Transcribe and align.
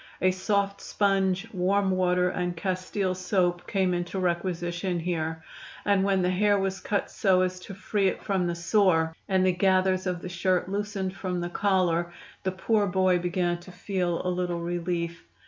A 0.19 0.31
soft 0.31 0.81
sponge, 0.81 1.45
warm 1.53 1.91
water 1.91 2.27
and 2.27 2.57
castile 2.57 3.13
soap 3.13 3.67
came 3.67 3.93
into 3.93 4.17
requisition 4.17 4.99
here, 4.99 5.43
and 5.85 6.03
when 6.03 6.23
the 6.23 6.31
hair 6.31 6.57
was 6.57 6.79
cut 6.79 7.11
so 7.11 7.43
as 7.43 7.59
to 7.59 7.75
free 7.75 8.07
it 8.07 8.23
from 8.23 8.47
the 8.47 8.55
sore, 8.55 9.15
and 9.29 9.45
the 9.45 9.51
gathers 9.51 10.07
of 10.07 10.23
the 10.23 10.27
shirt 10.29 10.67
loosened 10.67 11.15
from 11.15 11.39
the 11.39 11.49
collar, 11.49 12.11
the 12.41 12.51
poor 12.51 12.87
boy 12.87 13.19
began 13.19 13.59
to 13.59 13.71
feel 13.71 14.25
a 14.25 14.29
little 14.29 14.61
relief. 14.61 15.21